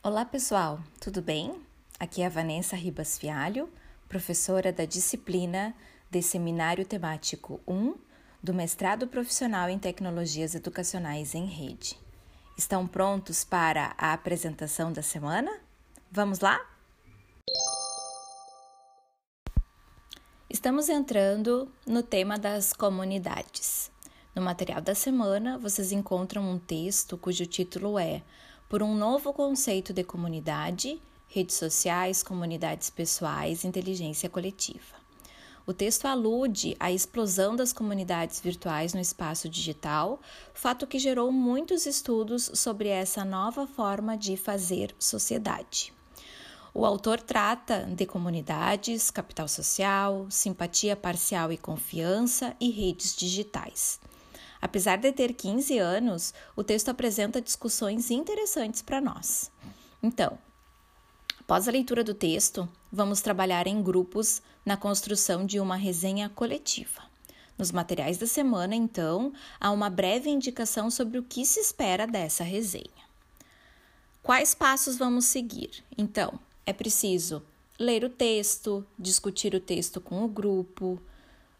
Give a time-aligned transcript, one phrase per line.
[0.00, 1.60] Olá pessoal, tudo bem?
[1.98, 3.68] Aqui é a Vanessa Ribas Fialho,
[4.08, 5.74] professora da disciplina
[6.08, 7.96] de Seminário Temático 1
[8.40, 11.98] do Mestrado Profissional em Tecnologias Educacionais em Rede.
[12.56, 15.50] Estão prontos para a apresentação da semana?
[16.12, 16.64] Vamos lá?
[20.48, 23.90] Estamos entrando no tema das comunidades.
[24.32, 28.22] No material da semana, vocês encontram um texto cujo título é
[28.68, 34.94] Por um novo conceito de comunidade, redes sociais, comunidades pessoais, inteligência coletiva.
[35.66, 40.20] O texto alude à explosão das comunidades virtuais no espaço digital,
[40.52, 45.90] fato que gerou muitos estudos sobre essa nova forma de fazer sociedade.
[46.74, 53.98] O autor trata de comunidades, capital social, simpatia parcial e confiança e redes digitais.
[54.60, 59.50] Apesar de ter 15 anos, o texto apresenta discussões interessantes para nós.
[60.02, 60.38] Então,
[61.40, 67.02] após a leitura do texto, vamos trabalhar em grupos na construção de uma resenha coletiva.
[67.56, 72.44] Nos materiais da semana, então, há uma breve indicação sobre o que se espera dessa
[72.44, 73.08] resenha.
[74.22, 75.82] Quais passos vamos seguir?
[75.96, 77.42] Então, é preciso
[77.78, 81.00] ler o texto, discutir o texto com o grupo,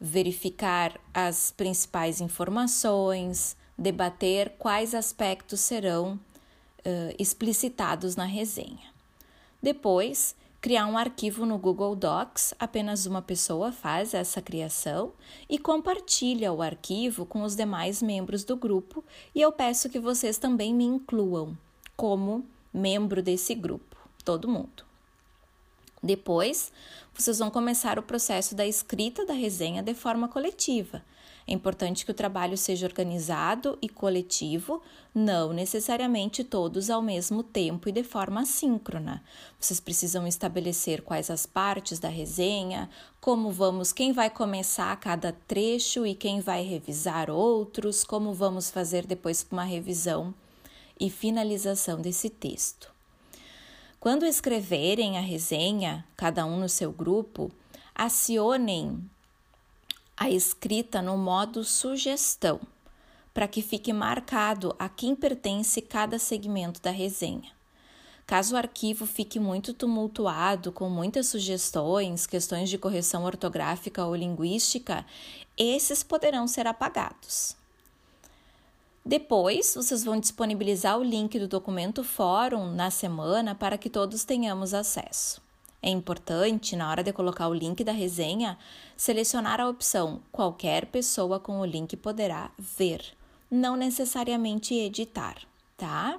[0.00, 8.92] verificar as principais informações, debater quais aspectos serão uh, explicitados na resenha.
[9.62, 15.12] Depois, criar um arquivo no Google Docs, apenas uma pessoa faz essa criação
[15.48, 20.38] e compartilha o arquivo com os demais membros do grupo, e eu peço que vocês
[20.38, 21.56] também me incluam
[21.96, 24.84] como membro desse grupo, todo mundo.
[26.04, 26.70] Depois,
[27.14, 31.02] vocês vão começar o processo da escrita da resenha de forma coletiva.
[31.46, 34.82] É importante que o trabalho seja organizado e coletivo,
[35.14, 39.24] não necessariamente todos ao mesmo tempo e de forma síncrona.
[39.58, 46.06] Vocês precisam estabelecer quais as partes da resenha, como vamos, quem vai começar cada trecho
[46.06, 50.34] e quem vai revisar outros, como vamos fazer depois uma revisão
[51.00, 52.93] e finalização desse texto.
[54.04, 57.50] Quando escreverem a resenha, cada um no seu grupo,
[57.94, 59.02] acionem
[60.14, 62.60] a escrita no modo sugestão,
[63.32, 67.50] para que fique marcado a quem pertence cada segmento da resenha.
[68.26, 75.02] Caso o arquivo fique muito tumultuado, com muitas sugestões, questões de correção ortográfica ou linguística,
[75.56, 77.56] esses poderão ser apagados.
[79.06, 84.72] Depois, vocês vão disponibilizar o link do documento fórum na semana para que todos tenhamos
[84.72, 85.42] acesso.
[85.82, 88.56] É importante, na hora de colocar o link da resenha,
[88.96, 93.02] selecionar a opção Qualquer pessoa com o link poderá ver,
[93.50, 95.36] não necessariamente editar,
[95.76, 96.18] tá?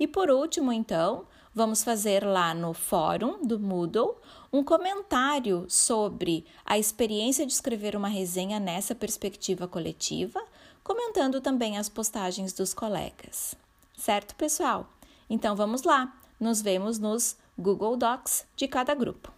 [0.00, 4.16] E por último, então, vamos fazer lá no fórum do Moodle
[4.52, 10.42] um comentário sobre a experiência de escrever uma resenha nessa perspectiva coletiva
[10.84, 13.56] comentando também as postagens dos colegas.
[13.96, 14.86] Certo, pessoal?
[15.28, 19.33] Então vamos lá, nos vemos nos Google Docs de cada grupo.